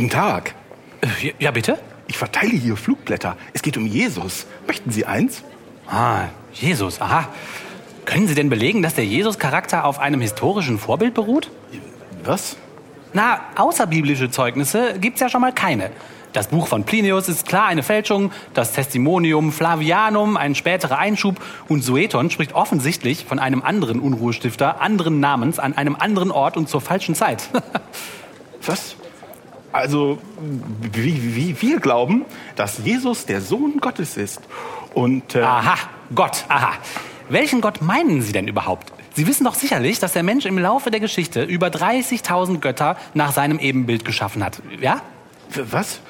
[0.00, 0.54] Guten Tag.
[1.02, 1.78] Äh, ja, bitte?
[2.06, 3.36] Ich verteile hier Flugblätter.
[3.52, 4.46] Es geht um Jesus.
[4.66, 5.42] Möchten Sie eins?
[5.86, 7.28] Ah, Jesus, aha.
[8.06, 11.50] Können Sie denn belegen, dass der Jesus-Charakter auf einem historischen Vorbild beruht?
[12.24, 12.56] Was?
[13.12, 15.90] Na, außerbiblische Zeugnisse gibt's ja schon mal keine.
[16.32, 21.84] Das Buch von Plinius ist klar eine Fälschung, das Testimonium Flavianum ein späterer Einschub und
[21.84, 26.80] Sueton spricht offensichtlich von einem anderen Unruhestifter anderen Namens an einem anderen Ort und zur
[26.80, 27.50] falschen Zeit.
[28.64, 28.96] Was?
[29.80, 30.18] Also,
[30.92, 32.24] wie, wie wir glauben,
[32.56, 34.40] dass Jesus der Sohn Gottes ist.
[34.94, 35.34] Und.
[35.34, 35.76] Äh aha,
[36.14, 36.72] Gott, aha.
[37.28, 38.92] Welchen Gott meinen Sie denn überhaupt?
[39.14, 43.32] Sie wissen doch sicherlich, dass der Mensch im Laufe der Geschichte über 30.000 Götter nach
[43.32, 44.62] seinem Ebenbild geschaffen hat.
[44.80, 45.02] Ja?
[45.54, 46.00] Was?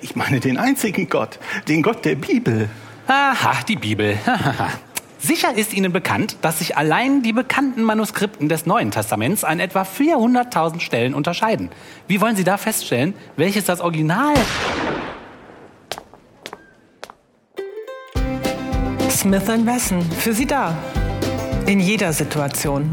[0.00, 2.68] Ich meine den einzigen Gott, den Gott der Bibel.
[3.06, 4.18] Aha, die Bibel.
[5.24, 9.80] Sicher ist Ihnen bekannt, dass sich allein die bekannten Manuskripten des Neuen Testaments an etwa
[9.80, 11.70] 400.000 Stellen unterscheiden.
[12.06, 14.34] Wie wollen Sie da feststellen, welches das Original...
[19.08, 20.76] Smith Wesson, für Sie da.
[21.64, 22.90] In jeder Situation.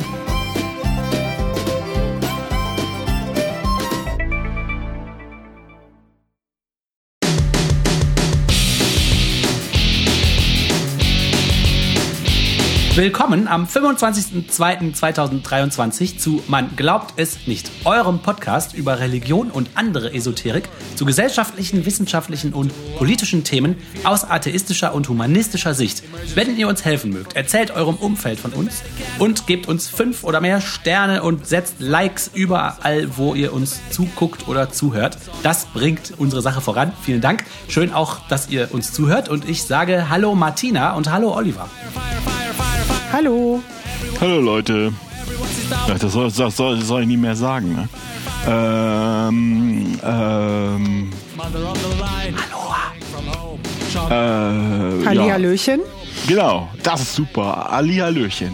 [12.96, 20.68] Willkommen am 25.02.2023 zu Man glaubt es nicht, eurem Podcast über Religion und andere Esoterik
[20.96, 26.04] zu gesellschaftlichen, wissenschaftlichen und politischen Themen aus atheistischer und humanistischer Sicht.
[26.36, 28.84] Wenn ihr uns helfen mögt, erzählt eurem Umfeld von uns
[29.20, 34.50] und gebt uns fünf oder mehr Sterne und setzt Likes überall, wo ihr uns zuguckt
[34.50, 35.18] oder zuhört.
[35.44, 36.92] Das bringt unsere Sache voran.
[37.02, 37.46] Vielen Dank.
[37.70, 41.70] Schön auch, dass ihr uns zuhört und ich sage Hallo Martina und Hallo Oliver.
[43.12, 43.62] Hallo.
[44.22, 44.94] Hallo Leute.
[45.88, 47.76] Das, soll, das, soll, das soll ich nicht mehr sagen.
[47.76, 47.90] Ne?
[48.48, 51.74] Ähm, ähm, Hallo.
[54.10, 55.82] Äh, Hallihallöchen.
[55.82, 55.86] Ja.
[56.28, 57.68] Genau, das ist super.
[57.72, 58.54] Hallihallöchen.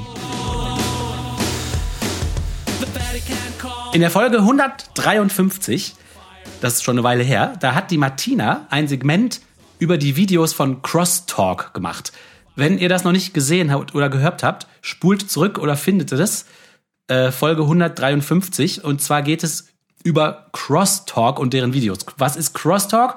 [3.94, 5.96] In der Folge 153,
[6.62, 9.42] das ist schon eine Weile her, da hat die Martina ein Segment
[9.80, 12.12] über die Videos von Crosstalk gemacht.
[12.58, 16.46] Wenn ihr das noch nicht gesehen habt oder gehört habt, spult zurück oder findet es.
[17.08, 18.84] Äh, Folge 153.
[18.84, 19.70] Und zwar geht es
[20.04, 22.00] über Crosstalk und deren Videos.
[22.18, 23.16] Was ist Crosstalk?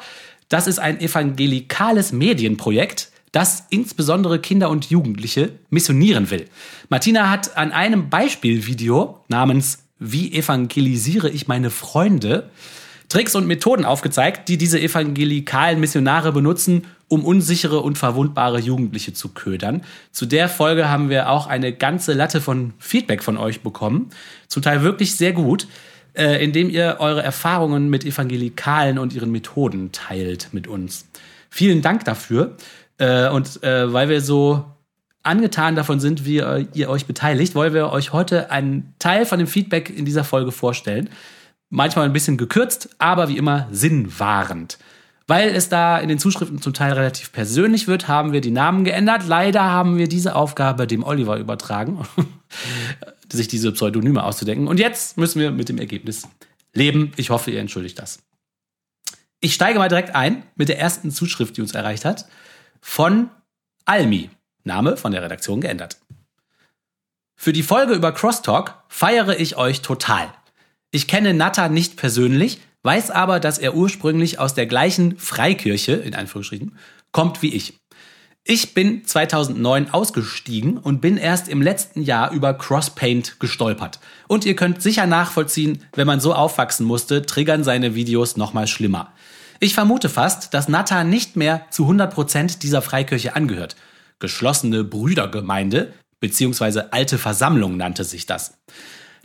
[0.50, 6.46] Das ist ein evangelikales Medienprojekt, das insbesondere Kinder und Jugendliche missionieren will.
[6.90, 12.50] Martina hat an einem Beispielvideo namens Wie evangelisiere ich meine Freunde
[13.10, 19.30] Tricks und Methoden aufgezeigt, die diese evangelikalen Missionare benutzen, um unsichere und verwundbare Jugendliche zu
[19.30, 19.82] ködern.
[20.12, 24.10] Zu der Folge haben wir auch eine ganze Latte von Feedback von euch bekommen.
[24.46, 25.66] Zum Teil wirklich sehr gut,
[26.14, 31.08] äh, indem ihr eure Erfahrungen mit Evangelikalen und ihren Methoden teilt mit uns.
[31.50, 32.56] Vielen Dank dafür.
[32.98, 34.64] Äh, und äh, weil wir so
[35.24, 39.48] angetan davon sind, wie ihr euch beteiligt, wollen wir euch heute einen Teil von dem
[39.48, 41.10] Feedback in dieser Folge vorstellen.
[41.70, 44.78] Manchmal ein bisschen gekürzt, aber wie immer sinnwahrend.
[45.28, 48.82] Weil es da in den Zuschriften zum Teil relativ persönlich wird, haben wir die Namen
[48.82, 49.28] geändert.
[49.28, 52.04] Leider haben wir diese Aufgabe dem Oliver übertragen,
[53.32, 54.66] sich diese Pseudonyme auszudenken.
[54.66, 56.26] Und jetzt müssen wir mit dem Ergebnis
[56.72, 57.12] leben.
[57.16, 58.18] Ich hoffe, ihr entschuldigt das.
[59.38, 62.26] Ich steige mal direkt ein mit der ersten Zuschrift, die uns erreicht hat,
[62.80, 63.30] von
[63.84, 64.30] Almi.
[64.64, 65.98] Name von der Redaktion geändert.
[67.36, 70.34] Für die Folge über Crosstalk feiere ich euch total.
[70.90, 76.14] Ich kenne Natta nicht persönlich, weiß aber, dass er ursprünglich aus der gleichen Freikirche, in
[76.14, 76.76] Anführungsstrichen,
[77.12, 77.80] kommt wie ich.
[78.42, 84.00] Ich bin 2009 ausgestiegen und bin erst im letzten Jahr über Crosspaint gestolpert.
[84.28, 89.12] Und ihr könnt sicher nachvollziehen, wenn man so aufwachsen musste, triggern seine Videos nochmal schlimmer.
[89.60, 93.76] Ich vermute fast, dass Natta nicht mehr zu 100% dieser Freikirche angehört.
[94.18, 98.54] Geschlossene Brüdergemeinde, beziehungsweise alte Versammlung nannte sich das.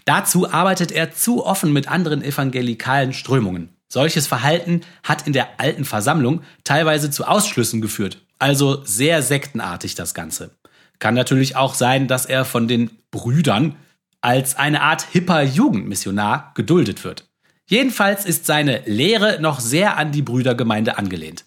[0.05, 3.69] Dazu arbeitet er zu offen mit anderen evangelikalen Strömungen.
[3.87, 8.21] Solches Verhalten hat in der alten Versammlung teilweise zu Ausschlüssen geführt.
[8.37, 10.51] Also sehr sektenartig das Ganze.
[10.99, 13.75] Kann natürlich auch sein, dass er von den Brüdern
[14.21, 17.27] als eine Art hipper Jugendmissionar geduldet wird.
[17.67, 21.45] Jedenfalls ist seine Lehre noch sehr an die Brüdergemeinde angelehnt.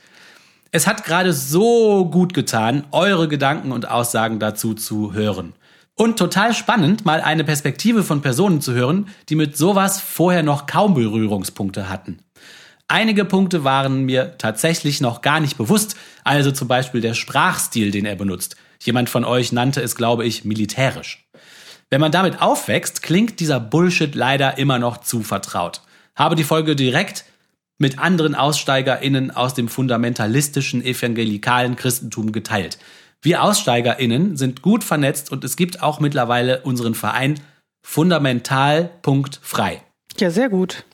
[0.70, 5.54] Es hat gerade so gut getan, eure Gedanken und Aussagen dazu zu hören.
[5.98, 10.66] Und total spannend, mal eine Perspektive von Personen zu hören, die mit sowas vorher noch
[10.66, 12.20] kaum Berührungspunkte hatten.
[12.86, 18.06] Einige Punkte waren mir tatsächlich noch gar nicht bewusst, also zum Beispiel der Sprachstil, den
[18.06, 18.54] er benutzt.
[18.80, 21.26] Jemand von euch nannte es, glaube ich, militärisch.
[21.90, 25.82] Wenn man damit aufwächst, klingt dieser Bullshit leider immer noch zu vertraut.
[26.14, 27.24] Habe die Folge direkt
[27.76, 32.78] mit anderen AussteigerInnen aus dem fundamentalistischen evangelikalen Christentum geteilt.
[33.22, 37.40] Wir AussteigerInnen sind gut vernetzt und es gibt auch mittlerweile unseren Verein
[37.82, 39.82] fundamental.frei.
[40.18, 40.84] Ja, sehr gut.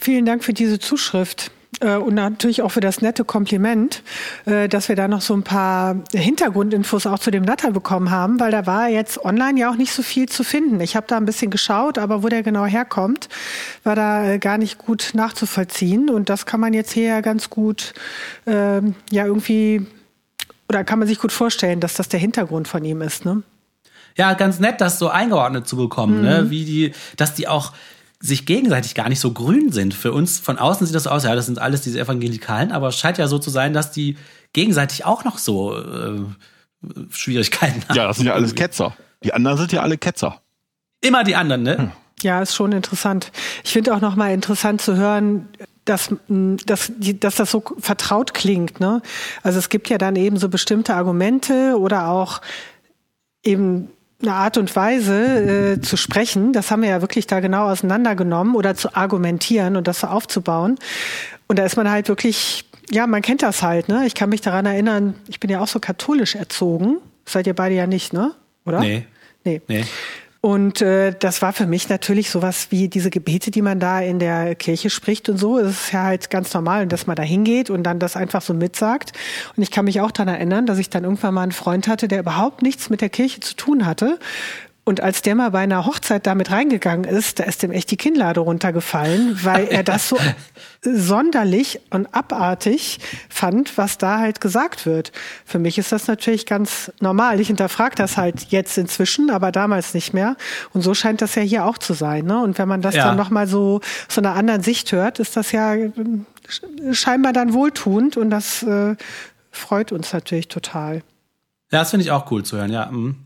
[0.00, 1.50] Vielen Dank für diese Zuschrift.
[1.80, 4.02] Äh, und natürlich auch für das nette Kompliment,
[4.46, 8.40] äh, dass wir da noch so ein paar Hintergrundinfos auch zu dem Natter bekommen haben,
[8.40, 10.80] weil da war jetzt online ja auch nicht so viel zu finden.
[10.80, 13.28] Ich habe da ein bisschen geschaut, aber wo der genau herkommt,
[13.82, 16.10] war da äh, gar nicht gut nachzuvollziehen.
[16.10, 17.94] Und das kann man jetzt hier ja ganz gut
[18.46, 19.86] ähm, ja irgendwie
[20.68, 23.42] oder kann man sich gut vorstellen, dass das der Hintergrund von ihm ist, ne?
[24.16, 26.38] Ja, ganz nett, das so eingeordnet zu bekommen, ne?
[26.38, 26.44] mhm.
[26.44, 26.50] ne?
[26.50, 27.72] Wie die, dass die auch
[28.20, 29.92] sich gegenseitig gar nicht so grün sind.
[29.92, 32.88] Für uns von außen sieht das so aus, ja, das sind alles diese Evangelikalen, aber
[32.88, 34.16] es scheint ja so zu sein, dass die
[34.54, 36.20] gegenseitig auch noch so äh,
[37.10, 37.96] Schwierigkeiten haben.
[37.96, 38.96] Ja, das sind ja alles Ketzer.
[39.24, 40.40] Die anderen sind ja alle Ketzer.
[41.02, 41.78] Immer die anderen, ne?
[41.78, 41.90] Hm.
[42.22, 43.30] Ja, ist schon interessant.
[43.64, 45.48] Ich finde auch nochmal interessant zu hören,
[45.84, 48.80] dass, dass, dass das so vertraut klingt.
[48.80, 49.02] Ne?
[49.42, 52.40] Also es gibt ja dann eben so bestimmte Argumente oder auch
[53.42, 53.90] eben
[54.22, 58.54] eine Art und Weise äh, zu sprechen, das haben wir ja wirklich da genau auseinandergenommen
[58.54, 60.78] oder zu argumentieren und das so aufzubauen.
[61.46, 64.06] Und da ist man halt wirklich, ja, man kennt das halt, ne?
[64.06, 66.98] Ich kann mich daran erinnern, ich bin ja auch so katholisch erzogen.
[67.26, 68.32] Seid ihr beide ja nicht, ne?
[68.64, 68.80] Oder?
[68.80, 69.06] Nee.
[69.44, 69.60] Nee.
[69.68, 69.84] nee.
[70.44, 74.18] Und äh, das war für mich natürlich sowas wie diese Gebete, die man da in
[74.18, 75.58] der Kirche spricht und so.
[75.58, 78.52] Es ist ja halt ganz normal, dass man da hingeht und dann das einfach so
[78.52, 79.12] mitsagt.
[79.56, 82.08] Und ich kann mich auch daran erinnern, dass ich dann irgendwann mal einen Freund hatte,
[82.08, 84.18] der überhaupt nichts mit der Kirche zu tun hatte
[84.86, 87.96] und als der mal bei einer Hochzeit damit reingegangen ist, da ist dem echt die
[87.96, 90.18] Kinnlade runtergefallen, weil er das so
[90.82, 92.98] sonderlich und abartig
[93.30, 95.10] fand, was da halt gesagt wird.
[95.46, 97.40] Für mich ist das natürlich ganz normal.
[97.40, 100.36] Ich hinterfrage das halt jetzt inzwischen, aber damals nicht mehr.
[100.74, 102.26] Und so scheint das ja hier auch zu sein.
[102.26, 102.42] Ne?
[102.42, 103.06] Und wenn man das ja.
[103.06, 105.74] dann nochmal so so einer anderen Sicht hört, ist das ja
[106.92, 108.96] scheinbar dann wohltuend und das äh,
[109.50, 110.96] freut uns natürlich total.
[111.72, 112.90] Ja, das finde ich auch cool zu hören, ja.
[112.90, 113.23] Mhm.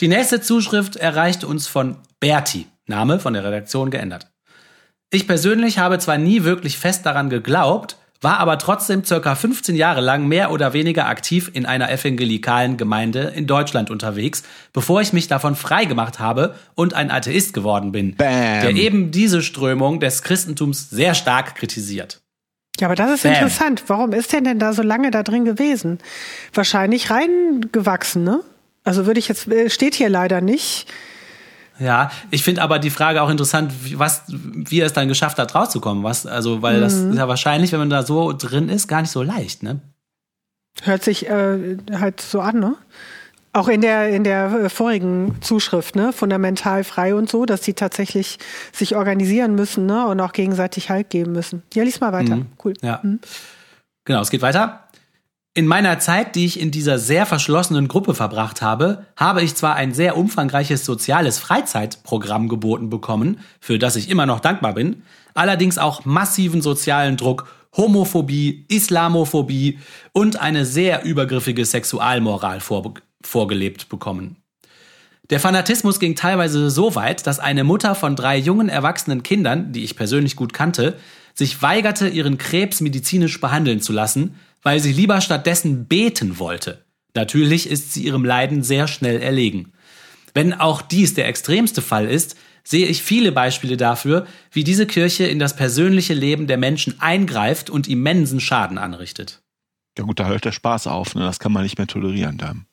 [0.00, 4.28] Die nächste Zuschrift erreicht uns von Berti, Name von der Redaktion geändert.
[5.10, 10.00] Ich persönlich habe zwar nie wirklich fest daran geglaubt, war aber trotzdem circa 15 Jahre
[10.00, 15.26] lang mehr oder weniger aktiv in einer evangelikalen Gemeinde in Deutschland unterwegs, bevor ich mich
[15.26, 18.28] davon frei gemacht habe und ein Atheist geworden bin, Bam.
[18.28, 22.20] der eben diese Strömung des Christentums sehr stark kritisiert.
[22.78, 23.32] Ja, aber das ist Bam.
[23.32, 23.82] interessant.
[23.88, 25.98] Warum ist er denn da so lange da drin gewesen?
[26.54, 28.42] Wahrscheinlich reingewachsen, ne?
[28.88, 30.86] Also würde ich jetzt, äh, steht hier leider nicht.
[31.78, 35.38] Ja, ich finde aber die Frage auch interessant, wie, was, wie er es dann geschafft
[35.38, 36.02] hat, rauszukommen.
[36.04, 36.80] Was, also, weil mhm.
[36.80, 39.80] das ist ja wahrscheinlich, wenn man da so drin ist, gar nicht so leicht, ne?
[40.84, 42.76] Hört sich äh, halt so an, ne?
[43.52, 46.14] Auch in der, in der äh, vorigen Zuschrift, ne?
[46.14, 48.38] Fundamental frei und so, dass die tatsächlich
[48.72, 50.06] sich organisieren müssen, ne?
[50.06, 51.62] Und auch gegenseitig Halt geben müssen.
[51.74, 52.36] Ja, lies mal weiter.
[52.36, 52.46] Mhm.
[52.64, 52.72] Cool.
[52.80, 53.00] Ja.
[53.02, 53.20] Mhm.
[54.06, 54.87] Genau, es geht weiter.
[55.58, 59.74] In meiner Zeit, die ich in dieser sehr verschlossenen Gruppe verbracht habe, habe ich zwar
[59.74, 65.02] ein sehr umfangreiches soziales Freizeitprogramm geboten bekommen, für das ich immer noch dankbar bin,
[65.34, 69.80] allerdings auch massiven sozialen Druck, Homophobie, Islamophobie
[70.12, 74.36] und eine sehr übergriffige Sexualmoral vor, vorgelebt bekommen.
[75.28, 79.82] Der Fanatismus ging teilweise so weit, dass eine Mutter von drei jungen erwachsenen Kindern, die
[79.82, 80.96] ich persönlich gut kannte,
[81.34, 84.36] sich weigerte, ihren Krebs medizinisch behandeln zu lassen,
[84.68, 86.84] weil sie lieber stattdessen beten wollte.
[87.14, 89.72] Natürlich ist sie ihrem Leiden sehr schnell erlegen.
[90.34, 95.24] Wenn auch dies der extremste Fall ist, sehe ich viele Beispiele dafür, wie diese Kirche
[95.24, 99.40] in das persönliche Leben der Menschen eingreift und immensen Schaden anrichtet.
[99.96, 101.22] Ja gut, da hört der Spaß auf, ne?
[101.22, 102.66] das kann man nicht mehr tolerieren dann.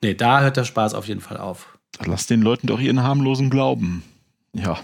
[0.00, 1.76] Nee, da hört der Spaß auf jeden Fall auf.
[2.06, 4.04] Lass den Leuten doch ihren harmlosen Glauben.
[4.54, 4.78] Ja.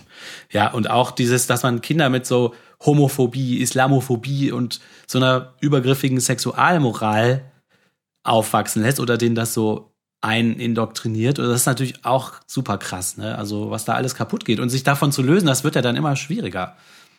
[0.51, 6.21] Ja, und auch dieses, dass man Kinder mit so Homophobie, Islamophobie und so einer übergriffigen
[6.21, 7.43] Sexualmoral
[8.23, 11.39] aufwachsen lässt oder denen das so einindoktriniert.
[11.39, 13.37] Und das ist natürlich auch super krass, ne?
[13.37, 14.61] Also, was da alles kaputt geht.
[14.61, 16.77] Und sich davon zu lösen, das wird ja dann immer schwieriger.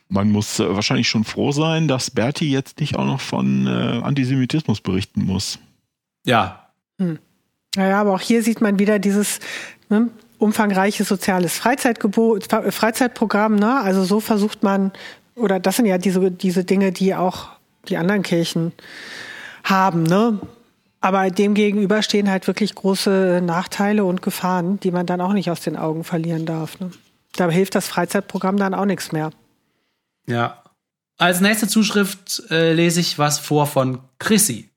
[0.09, 4.01] Man muss äh, wahrscheinlich schon froh sein, dass Berti jetzt nicht auch noch von äh,
[4.03, 5.59] Antisemitismus berichten muss.
[6.25, 6.69] Ja.
[6.99, 7.19] Hm.
[7.75, 9.39] Naja, aber auch hier sieht man wieder dieses,
[9.89, 13.55] ne, umfangreiches soziales Freizeitprogramm.
[13.55, 13.79] Ne?
[13.81, 14.91] Also so versucht man,
[15.35, 17.49] oder das sind ja diese, diese Dinge, die auch
[17.87, 18.71] die anderen Kirchen
[19.63, 20.03] haben.
[20.03, 20.39] Ne?
[21.01, 25.51] Aber dem gegenüber stehen halt wirklich große Nachteile und Gefahren, die man dann auch nicht
[25.51, 26.79] aus den Augen verlieren darf.
[26.79, 26.91] Ne?
[27.35, 29.31] Da hilft das Freizeitprogramm dann auch nichts mehr.
[30.25, 30.63] Ja.
[31.17, 34.69] Als nächste Zuschrift äh, lese ich was vor von Chrissy.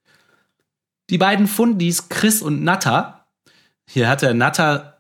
[1.08, 3.26] Die beiden Fundis Chris und Natta.
[3.86, 4.91] Hier hat der Natta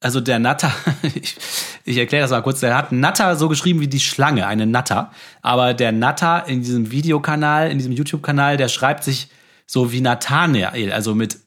[0.00, 0.72] also der Natter,
[1.14, 1.36] ich,
[1.84, 2.60] Ich erkläre das mal kurz.
[2.60, 5.10] Der hat Natter so geschrieben wie die Schlange, eine Natter.
[5.42, 9.28] Aber der Natter in diesem Videokanal, in diesem YouTube-Kanal, der schreibt sich
[9.66, 11.38] so wie Nathanael, also mit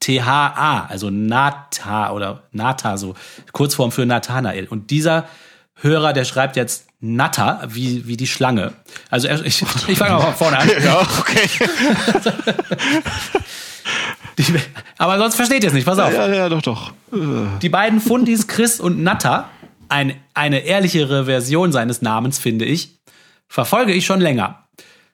[0.00, 3.14] T-H-A, also Nata oder Nata, so
[3.52, 4.66] Kurzform für Nathanael.
[4.68, 5.26] Und dieser
[5.74, 8.72] Hörer, der schreibt jetzt Natter, wie, wie die Schlange.
[9.10, 10.70] Also ich, ich fange mal vorne an.
[10.82, 11.48] Ja, okay.
[14.40, 14.54] Die,
[14.98, 16.12] aber sonst versteht ihr es nicht, pass auf.
[16.12, 16.92] Ja, ja, doch, doch.
[17.60, 19.48] Die beiden Fundis, Chris und Natter,
[19.88, 23.00] ein, eine ehrlichere Version seines Namens, finde ich,
[23.48, 24.64] verfolge ich schon länger.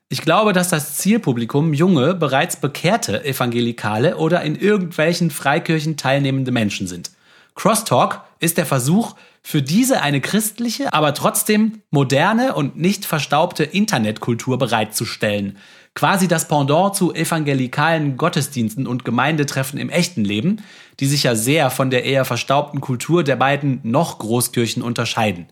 [0.09, 6.87] Ich glaube, dass das Zielpublikum junge, bereits bekehrte Evangelikale oder in irgendwelchen Freikirchen teilnehmende Menschen
[6.87, 7.11] sind.
[7.57, 14.59] Crosstalk ist der Versuch, für diese eine christliche, aber trotzdem moderne und nicht verstaubte Internetkultur
[14.59, 15.59] bereitzustellen.
[15.97, 20.63] Quasi das Pendant zu evangelikalen Gottesdiensten und Gemeindetreffen im echten Leben,
[21.01, 25.47] die sich ja sehr von der eher verstaubten Kultur der beiden noch Großkirchen unterscheiden.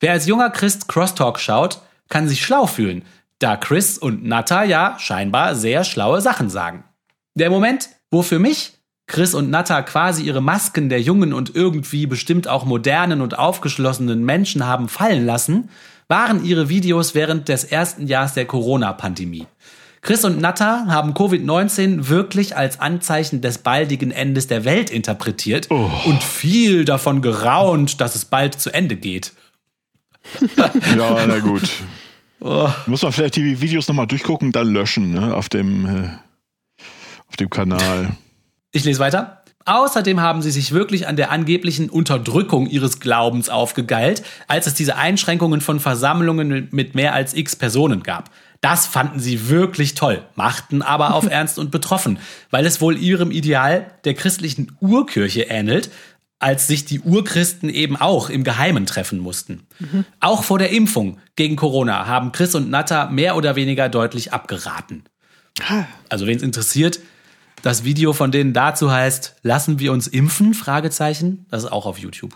[0.00, 3.04] Wer als junger Christ Crosstalk schaut, kann sich schlau fühlen,
[3.38, 6.82] da Chris und Natta ja scheinbar sehr schlaue Sachen sagen.
[7.36, 8.72] Der Moment, wo für mich
[9.06, 14.24] Chris und Natta quasi ihre Masken der jungen und irgendwie bestimmt auch modernen und aufgeschlossenen
[14.24, 15.70] Menschen haben fallen lassen,
[16.10, 19.46] waren ihre Videos während des ersten Jahres der Corona-Pandemie.
[20.02, 25.90] Chris und Natta haben Covid-19 wirklich als Anzeichen des baldigen Endes der Welt interpretiert Oh.
[26.06, 29.32] und viel davon geraunt, dass es bald zu Ende geht.
[30.96, 31.62] Ja, na gut.
[32.40, 32.68] Oh.
[32.86, 35.34] Muss man vielleicht die Videos nochmal durchgucken und dann löschen, ne?
[35.34, 36.08] Auf dem, äh,
[37.28, 38.16] auf dem Kanal.
[38.72, 39.39] Ich lese weiter.
[39.66, 44.96] Außerdem haben sie sich wirklich an der angeblichen Unterdrückung ihres Glaubens aufgegeilt, als es diese
[44.96, 48.30] Einschränkungen von Versammlungen mit mehr als x Personen gab.
[48.62, 52.18] Das fanden sie wirklich toll, machten aber auf Ernst und betroffen,
[52.50, 55.90] weil es wohl ihrem Ideal der christlichen Urkirche ähnelt,
[56.38, 59.66] als sich die Urchristen eben auch im Geheimen treffen mussten.
[60.20, 65.04] Auch vor der Impfung gegen Corona haben Chris und Natta mehr oder weniger deutlich abgeraten.
[66.08, 67.00] Also wen es interessiert,
[67.62, 70.54] das Video von denen dazu heißt, lassen wir uns impfen?
[70.54, 71.46] Fragezeichen.
[71.50, 72.34] Das ist auch auf YouTube.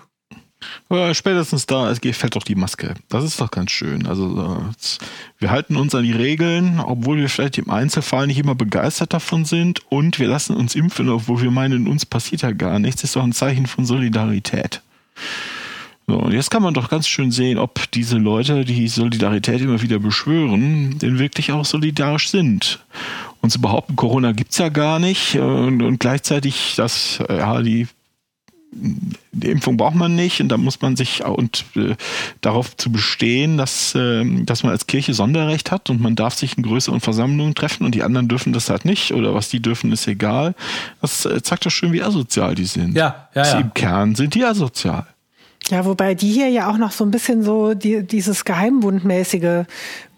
[1.12, 2.95] Spätestens da fällt doch die Maske.
[3.09, 4.07] Das ist doch ganz schön.
[4.07, 4.97] Also äh,
[5.38, 9.45] wir halten uns an die Regeln, obwohl wir vielleicht im Einzelfall nicht immer begeistert davon
[9.45, 13.02] sind und wir lassen uns impfen, obwohl wir meinen, uns passiert ja gar nichts.
[13.02, 14.83] Das ist doch ein Zeichen von Solidarität.
[16.06, 19.80] So, und jetzt kann man doch ganz schön sehen, ob diese Leute, die Solidarität immer
[19.80, 22.80] wieder beschwören, denn wirklich auch solidarisch sind.
[23.40, 27.62] Und zu behaupten, Corona gibt's ja gar nicht äh, und, und gleichzeitig, dass äh, ja,
[27.62, 27.88] die
[29.32, 31.94] die Impfung braucht man nicht und da muss man sich und äh,
[32.40, 36.56] darauf zu bestehen, dass, ähm, dass man als Kirche Sonderrecht hat und man darf sich
[36.56, 39.92] in größeren Versammlungen treffen und die anderen dürfen das halt nicht oder was die dürfen,
[39.92, 40.54] ist egal.
[41.00, 42.96] Das äh, zeigt doch schön, wie asozial die sind.
[42.96, 43.58] Ja, ja, ja.
[43.61, 45.06] Im Kern sind die asozial.
[45.71, 49.64] Ja, wobei die hier ja auch noch so ein bisschen so die, dieses Geheimbundmäßige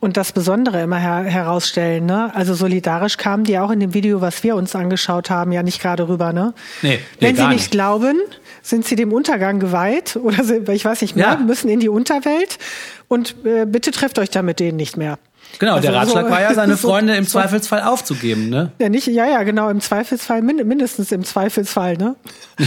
[0.00, 2.05] und das Besondere immer her, herausstellen.
[2.05, 2.35] Ne?
[2.35, 5.81] Also solidarisch kamen die auch in dem Video, was wir uns angeschaut haben, ja nicht
[5.81, 6.33] gerade rüber.
[6.33, 6.53] Ne?
[6.83, 7.71] Nee, nee, Wenn sie nicht, nicht.
[7.71, 8.17] glauben,
[8.62, 11.37] sind sie dem Untergang geweiht oder sie, ich weiß nicht mehr, Ja.
[11.37, 12.59] müssen in die Unterwelt
[13.07, 15.17] und äh, bitte trefft euch da mit denen nicht mehr.
[15.59, 18.73] Genau, der Also so- Ratschlag war ja, seine so- Freunde im so- Zweifelsfall aufzugeben, ne?
[18.79, 22.15] Ja, nicht, ja, ja, genau, im Zweifelsfall, min- mindestens im Zweifelsfall, ne?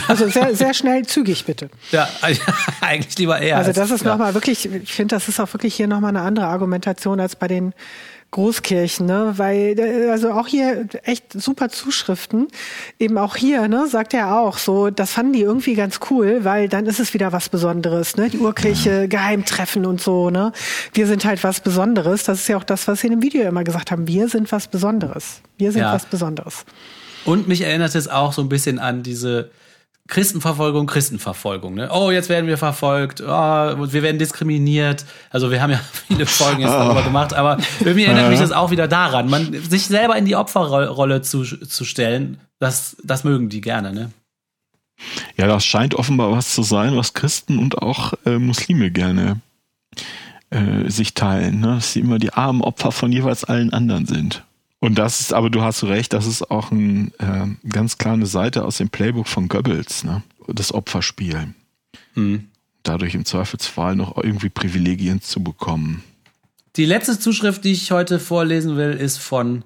[0.07, 1.69] Also sehr, sehr schnell, zügig bitte.
[1.91, 2.07] Ja,
[2.81, 3.57] eigentlich lieber eher.
[3.57, 4.11] Also als- das ist ja.
[4.11, 7.47] nochmal wirklich, ich finde, das ist auch wirklich hier nochmal eine andere Argumentation als bei
[7.47, 7.73] den
[8.31, 9.33] Großkirchen, ne?
[9.37, 12.47] Weil, äh, also auch hier echt super Zuschriften.
[12.99, 16.69] Eben auch hier, ne, sagt er auch so, das fanden die irgendwie ganz cool, weil
[16.69, 18.29] dann ist es wieder was Besonderes, ne?
[18.29, 20.51] Die Urkirche, Geheimtreffen und so, ne?
[20.93, 22.23] Wir sind halt was Besonderes.
[22.23, 24.07] Das ist ja auch das, was sie in dem Video immer gesagt haben.
[24.07, 25.41] Wir sind was Besonderes.
[25.57, 25.93] Wir sind Ja.
[25.93, 26.65] was Besonderes.
[27.25, 29.49] Und mich erinnert es auch so ein bisschen an diese
[30.09, 31.75] Christenverfolgung, Christenverfolgung.
[31.75, 31.89] Ne?
[31.91, 35.05] Oh, jetzt werden wir verfolgt, oh, wir werden diskriminiert.
[35.29, 38.71] Also wir haben ja viele Folgen jetzt darüber gemacht, aber irgendwie erinnert mich das auch
[38.71, 42.39] wieder daran, man sich selber in die Opferrolle zu, zu stellen.
[42.57, 44.11] Das, das mögen die gerne, ne?
[45.37, 49.39] Ja, das scheint offenbar was zu sein, was Christen und auch äh, Muslime gerne
[50.49, 51.75] äh, sich teilen, ne?
[51.75, 54.43] dass sie immer die armen Opfer von jeweils allen anderen sind.
[54.79, 58.25] Und das ist, aber du hast recht, das ist auch ein, äh, ganz klar eine
[58.25, 60.23] Seite aus dem Playbook von Goebbels, ne?
[60.47, 61.53] das Opferspiel.
[62.13, 62.47] Hm.
[62.83, 66.03] Dadurch im Zweifelsfall noch irgendwie Privilegien zu bekommen.
[66.77, 69.63] Die letzte Zuschrift, die ich heute vorlesen will, ist von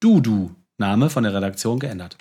[0.00, 2.16] Dudu, Name von der Redaktion geändert.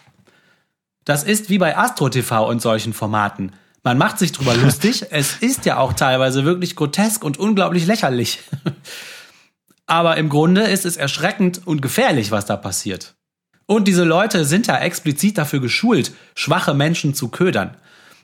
[1.06, 3.54] Das ist wie bei Astro TV und solchen Formaten.
[3.84, 5.06] Man macht sich drüber lustig.
[5.10, 8.40] Es ist ja auch teilweise wirklich grotesk und unglaublich lächerlich.
[9.88, 13.16] Aber im Grunde ist es erschreckend und gefährlich, was da passiert.
[13.66, 17.76] Und diese Leute sind ja explizit dafür geschult, schwache Menschen zu ködern.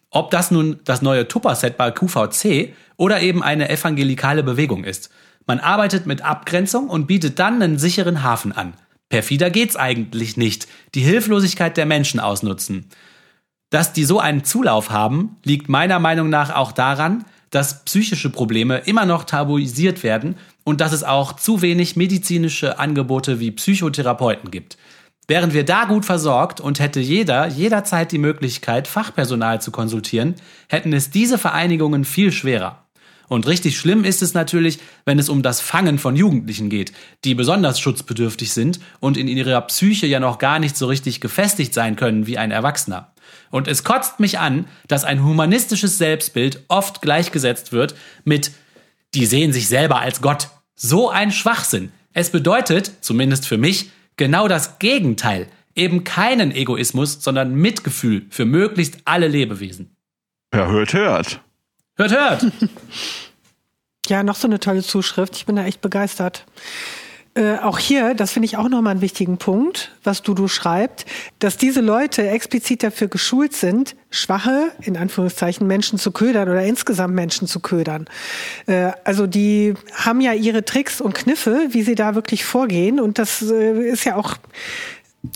[0.09, 5.09] Ob das nun das neue Tupper-Set bei QVC oder eben eine evangelikale Bewegung ist.
[5.47, 8.73] Man arbeitet mit Abgrenzung und bietet dann einen sicheren Hafen an.
[9.09, 10.67] Perfider geht's eigentlich nicht.
[10.95, 12.89] Die Hilflosigkeit der Menschen ausnutzen.
[13.69, 18.79] Dass die so einen Zulauf haben, liegt meiner Meinung nach auch daran, dass psychische Probleme
[18.79, 24.77] immer noch tabuisiert werden und dass es auch zu wenig medizinische Angebote wie Psychotherapeuten gibt.
[25.27, 30.35] Wären wir da gut versorgt und hätte jeder jederzeit die Möglichkeit, Fachpersonal zu konsultieren,
[30.67, 32.83] hätten es diese Vereinigungen viel schwerer.
[33.29, 36.91] Und richtig schlimm ist es natürlich, wenn es um das Fangen von Jugendlichen geht,
[37.23, 41.73] die besonders schutzbedürftig sind und in ihrer Psyche ja noch gar nicht so richtig gefestigt
[41.73, 43.13] sein können wie ein Erwachsener.
[43.49, 48.51] Und es kotzt mich an, dass ein humanistisches Selbstbild oft gleichgesetzt wird mit
[49.13, 50.49] die sehen sich selber als Gott.
[50.75, 51.91] So ein Schwachsinn.
[52.13, 55.47] Es bedeutet, zumindest für mich, genau das Gegenteil.
[55.75, 59.95] Eben keinen Egoismus, sondern Mitgefühl für möglichst alle Lebewesen.
[60.53, 61.41] Ja, hört, hört.
[61.95, 62.45] Hört, hört.
[64.07, 65.35] ja, noch so eine tolle Zuschrift.
[65.35, 66.45] Ich bin da echt begeistert.
[67.35, 71.05] Äh, auch hier, das finde ich auch nochmal einen wichtigen Punkt, was Dudu schreibt,
[71.39, 77.15] dass diese Leute explizit dafür geschult sind, schwache, in Anführungszeichen, Menschen zu ködern oder insgesamt
[77.15, 78.05] Menschen zu ködern.
[78.67, 82.99] Äh, also die haben ja ihre Tricks und Kniffe, wie sie da wirklich vorgehen.
[82.99, 84.35] Und das äh, ist ja auch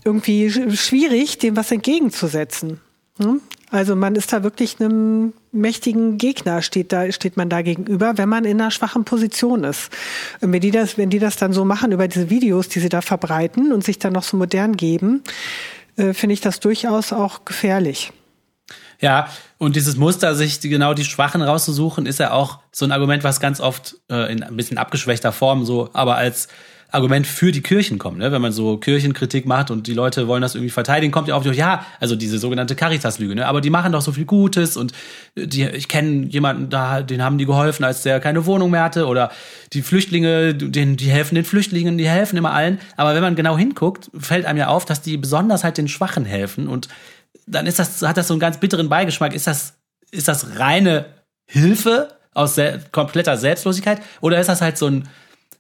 [0.04, 2.80] irgendwie schwierig, dem was entgegenzusetzen.
[3.18, 3.42] Hm?
[3.70, 8.30] Also man ist da wirklich einem mächtigen Gegner, steht da, steht man da gegenüber, wenn
[8.30, 9.90] man in einer schwachen Position ist.
[10.40, 12.90] Und wenn die das, wenn die das dann so machen über diese Videos, die sie
[12.90, 15.22] da verbreiten und sich dann noch so modern geben,
[15.98, 18.14] äh, finde ich das durchaus auch gefährlich.
[19.00, 23.24] Ja, und dieses Muster, sich genau die Schwachen rauszusuchen, ist ja auch so ein Argument,
[23.24, 26.48] was ganz oft äh, in ein bisschen abgeschwächter Form so, aber als
[26.90, 28.18] Argument für die Kirchen kommt.
[28.18, 28.32] Ne?
[28.32, 31.44] Wenn man so Kirchenkritik macht und die Leute wollen das irgendwie verteidigen, kommt ja auch
[31.44, 33.48] durch, ja, also diese sogenannte Caritas-Lüge, ne?
[33.48, 34.94] aber die machen doch so viel Gutes und
[35.36, 39.08] die, ich kenne jemanden, da, den haben die geholfen, als der keine Wohnung mehr hatte
[39.08, 39.32] oder
[39.74, 42.80] die Flüchtlinge, den, die helfen den Flüchtlingen, die helfen immer allen.
[42.96, 46.24] Aber wenn man genau hinguckt, fällt einem ja auf, dass die besonders halt den Schwachen
[46.24, 46.88] helfen und
[47.48, 49.34] dann ist das, hat das so einen ganz bitteren Beigeschmack.
[49.34, 49.76] Ist das,
[50.12, 51.06] ist das reine
[51.50, 52.60] Hilfe aus
[52.92, 55.10] kompletter Selbstlosigkeit oder ist das halt so ein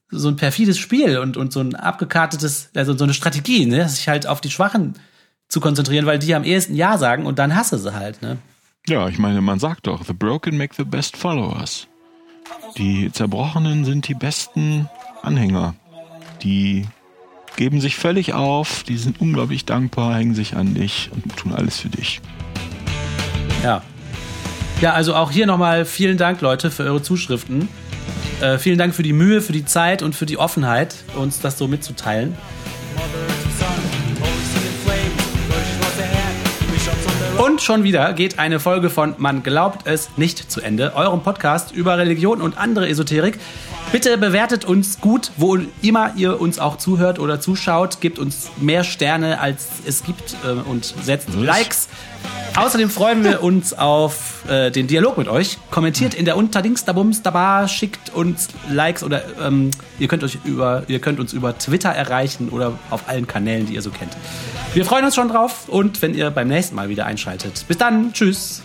[0.09, 3.87] so ein perfides Spiel und, und so ein abgekartetes, also so eine Strategie, ne?
[3.89, 4.95] sich halt auf die Schwachen
[5.49, 8.37] zu konzentrieren, weil die am ehesten Ja sagen und dann hasse sie halt, ne?
[8.87, 11.87] Ja, ich meine, man sagt doch, the broken make the best followers.
[12.77, 14.89] Die Zerbrochenen sind die besten
[15.21, 15.75] Anhänger.
[16.41, 16.85] Die
[17.57, 21.79] geben sich völlig auf, die sind unglaublich dankbar, hängen sich an dich und tun alles
[21.79, 22.21] für dich.
[23.63, 23.81] Ja.
[24.79, 27.67] Ja, also auch hier nochmal vielen Dank, Leute, für eure Zuschriften.
[28.39, 31.57] Äh, vielen Dank für die Mühe, für die Zeit und für die Offenheit, uns das
[31.57, 32.37] so mitzuteilen.
[37.39, 41.71] Und schon wieder geht eine Folge von Man glaubt es nicht zu Ende, eurem Podcast
[41.71, 43.39] über Religion und andere Esoterik.
[43.91, 48.01] Bitte bewertet uns gut, wo immer ihr uns auch zuhört oder zuschaut.
[48.01, 51.87] Gebt uns mehr Sterne, als es gibt äh, und setzt Likes.
[52.55, 53.73] Außerdem freuen wir uns
[54.37, 55.57] auf äh, den Dialog mit euch.
[55.71, 60.23] Kommentiert in der Unterdings da Bums da Bar, schickt uns Likes oder ähm, ihr könnt
[60.23, 63.89] euch über ihr könnt uns über Twitter erreichen oder auf allen Kanälen, die ihr so
[63.89, 64.15] kennt.
[64.73, 67.65] Wir freuen uns schon drauf und wenn ihr beim nächsten Mal wieder einschaltet.
[67.67, 68.61] Bis dann, tschüss.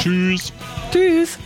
[0.00, 0.52] Tschüss.
[0.90, 1.38] Tschüss.